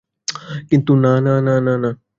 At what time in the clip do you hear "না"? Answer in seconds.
0.95-1.13, 1.21-1.33, 1.41-1.73, 1.77-1.89